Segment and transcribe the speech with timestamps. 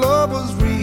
[0.00, 0.81] love was real.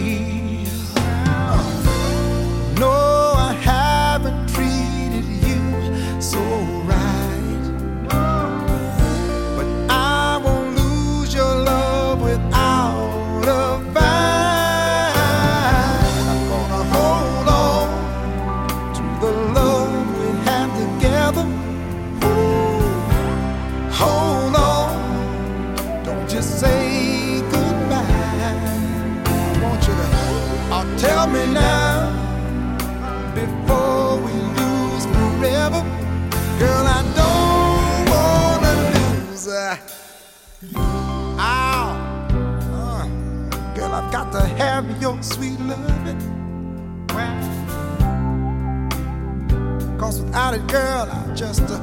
[50.30, 51.80] without it, girl, I just uh,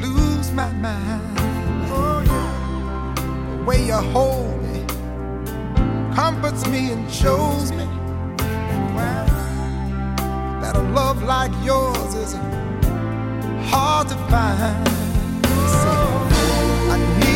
[0.00, 1.20] lose my mind.
[1.90, 3.56] Oh, yeah.
[3.56, 4.84] The way you hold me
[6.14, 7.84] comforts me and shows me
[8.94, 9.26] well,
[10.60, 12.34] that a love like yours is
[13.72, 14.86] hard to find.
[15.82, 15.90] So
[16.92, 17.31] I need.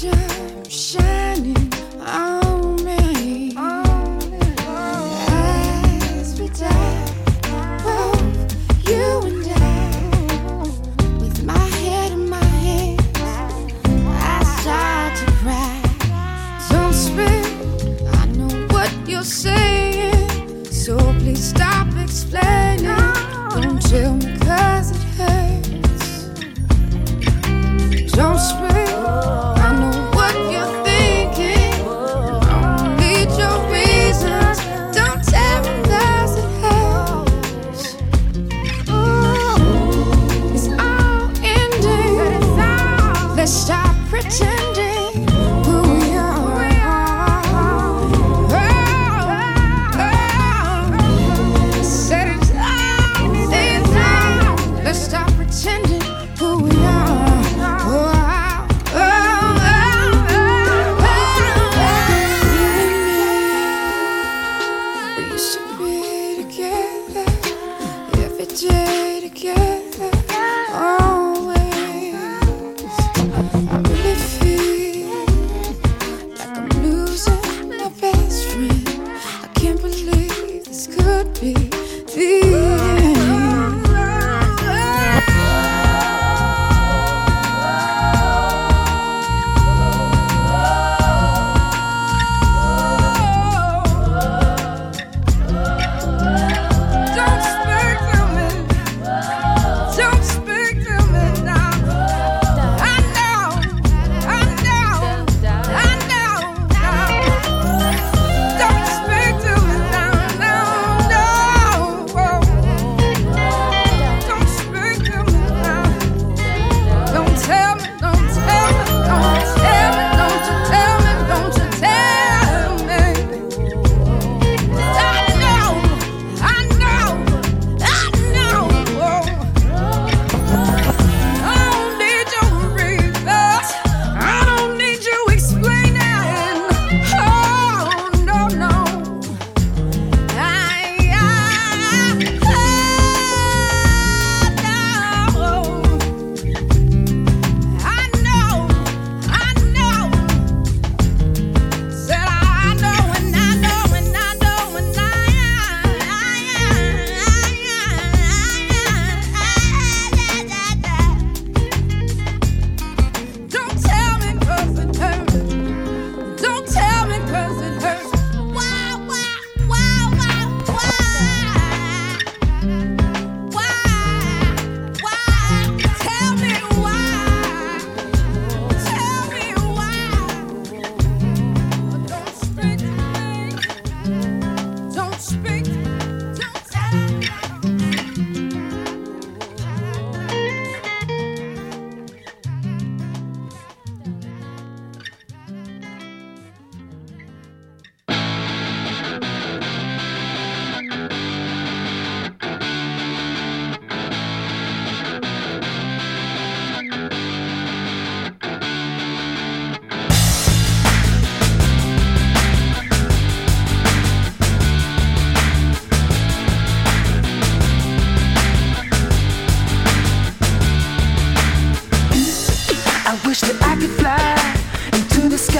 [0.00, 0.29] Sometimes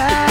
[0.01, 0.30] Yeah.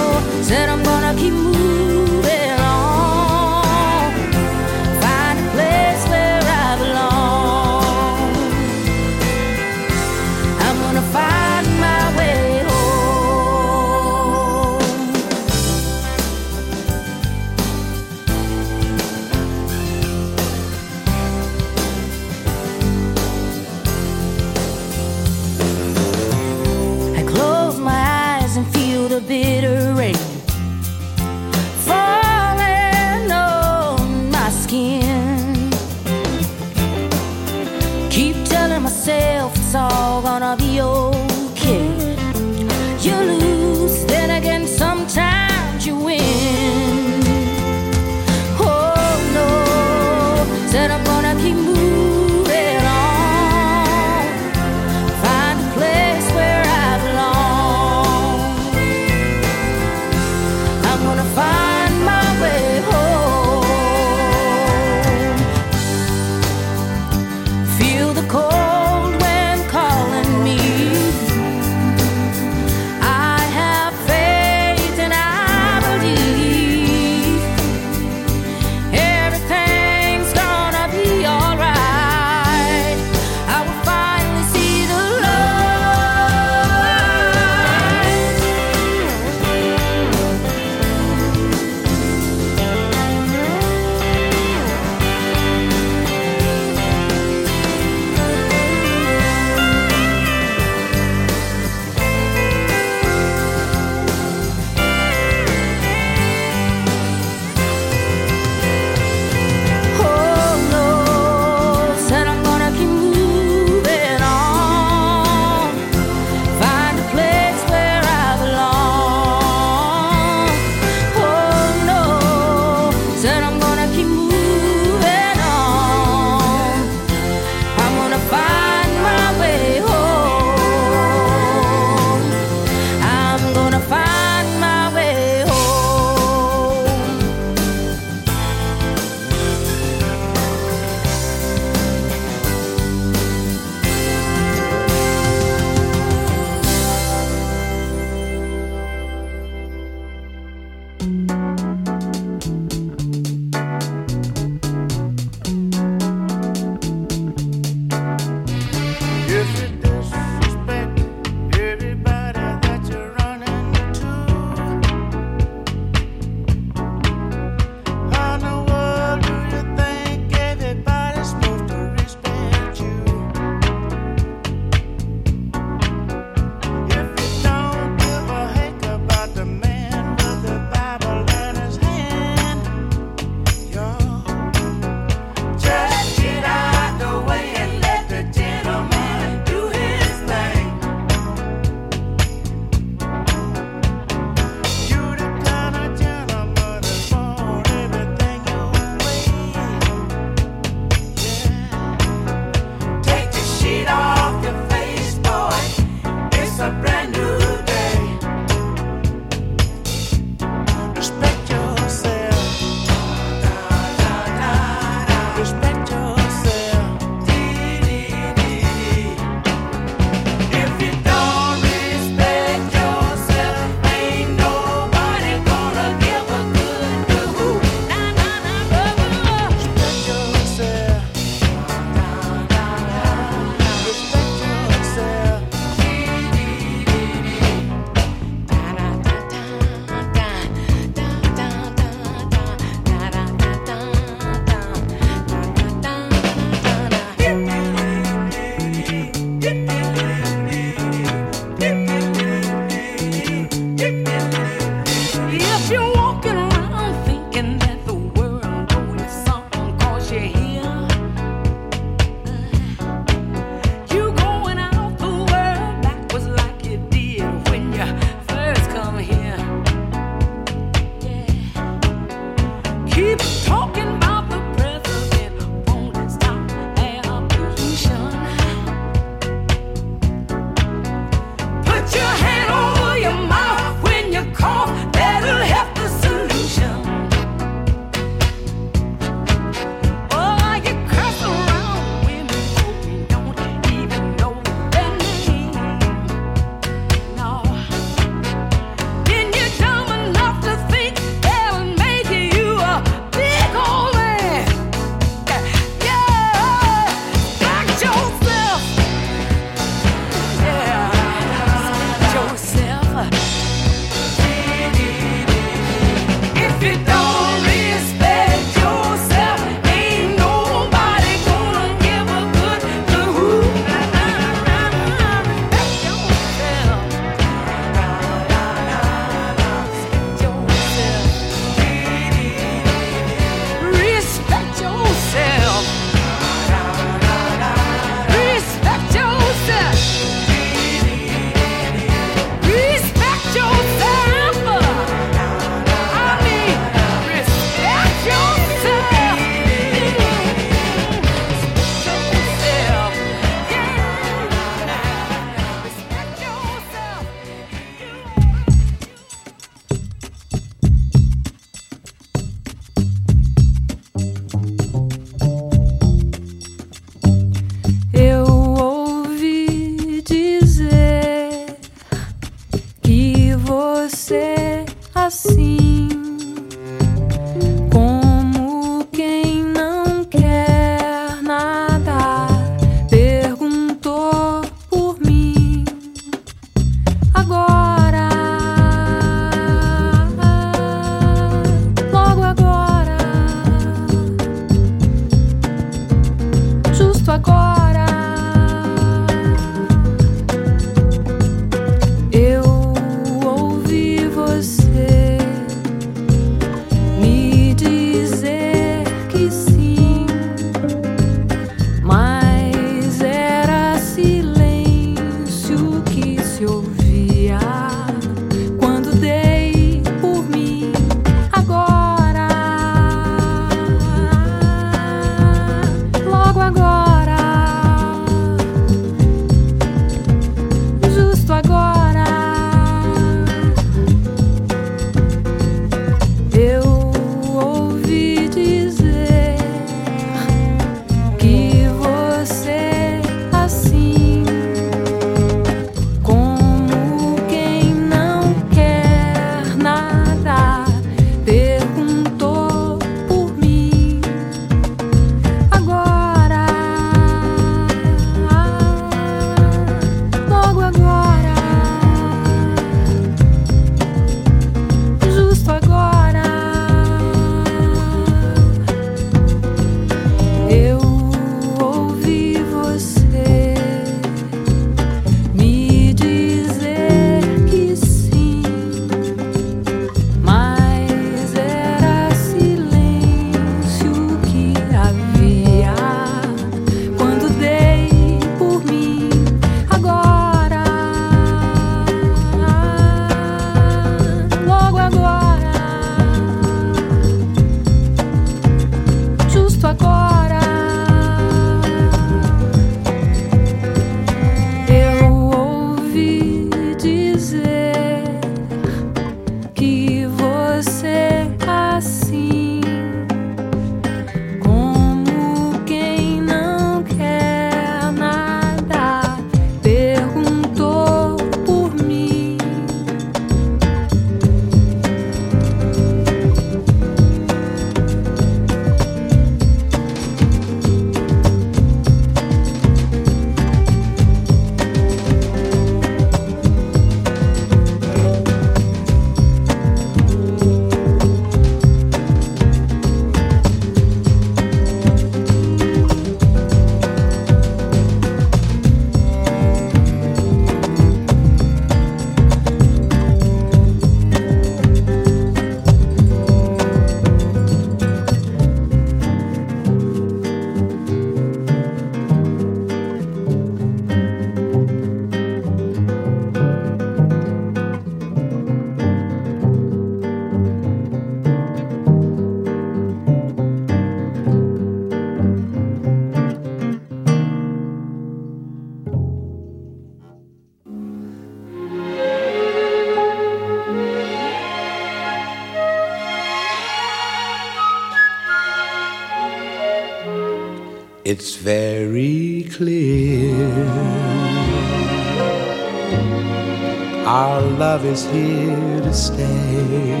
[597.92, 600.00] Is here to stay.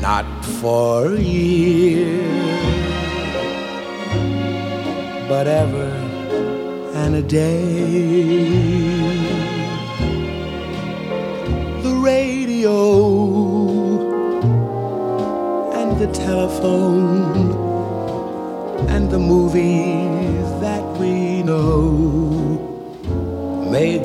[0.00, 0.26] Not
[0.60, 2.22] for a year,
[5.28, 5.90] but ever
[7.02, 7.60] and a day.
[11.86, 12.76] The radio
[15.78, 17.50] and the telephone
[18.94, 21.99] and the movies that we know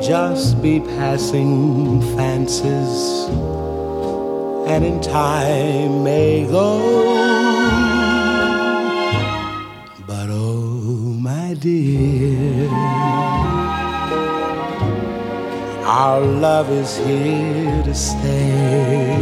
[0.00, 3.28] just be passing fancies
[4.68, 6.78] and in time may go.
[10.06, 12.68] But oh, my dear,
[15.84, 19.16] our love is here to stay.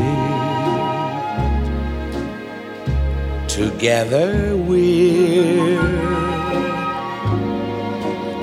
[3.48, 5.93] Together we're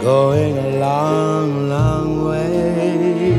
[0.01, 3.33] going a long, long way.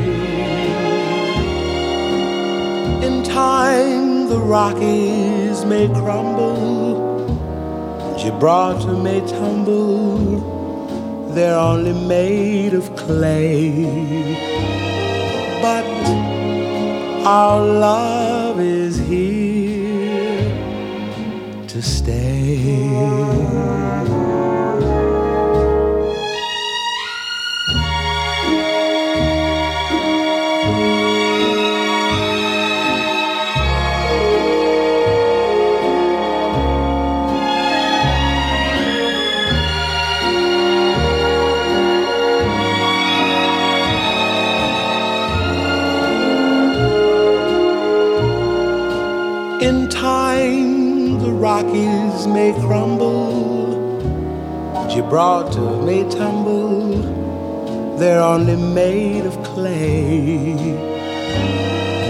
[3.05, 7.27] In time, the Rockies may crumble,
[8.17, 13.83] Gibraltar may tumble, they're only made of clay.
[15.61, 15.83] But
[17.25, 20.47] our love is here
[21.67, 23.72] to stay.
[51.63, 53.73] Rockies may crumble,
[54.89, 60.55] Gibraltar may tumble, they're only made of clay.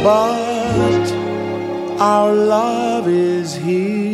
[0.04, 1.08] But
[2.02, 4.13] our love is here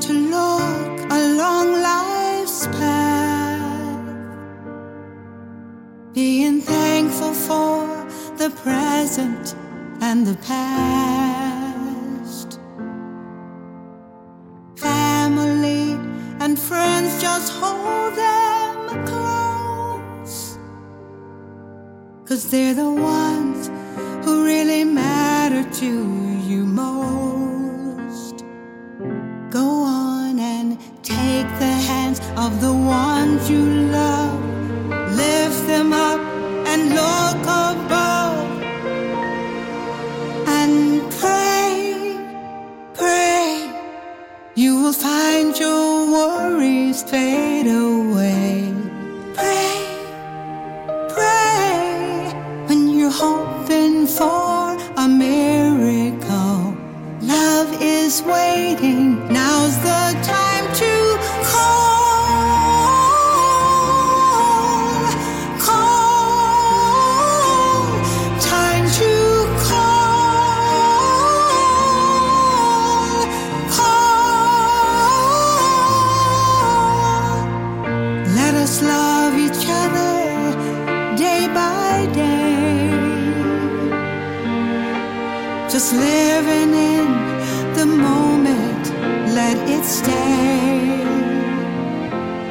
[0.00, 4.04] to look along life's path,
[6.14, 9.56] being thankful for the present
[10.00, 11.78] and the past.
[14.76, 15.98] Family
[16.40, 20.58] and friends, just hold them close,
[22.24, 23.68] cause they're the ones
[24.24, 26.17] who really matter to you
[85.78, 87.06] Just living in
[87.78, 88.84] the moment,
[89.38, 90.98] let it stay.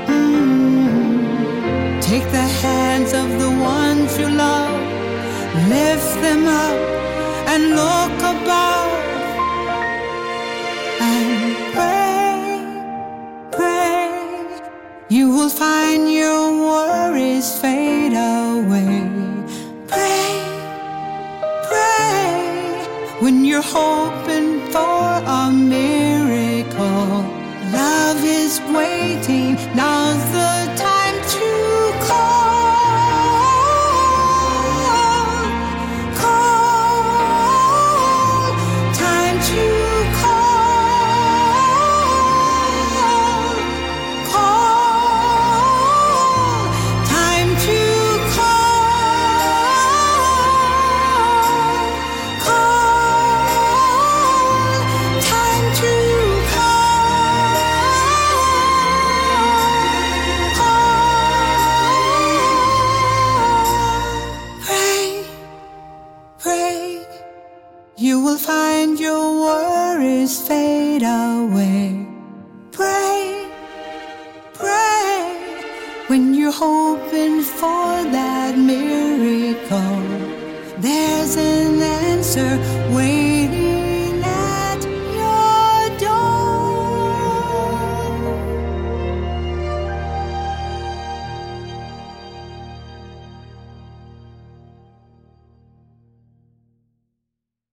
[0.08, 1.22] Mm.
[2.02, 4.80] Take the hands of the ones you love,
[5.68, 6.80] lift them up,
[7.52, 8.94] and look above.
[11.10, 11.30] And
[11.76, 12.46] pray,
[13.52, 14.08] pray,
[15.10, 17.77] you will find your worries fade
[23.74, 24.07] when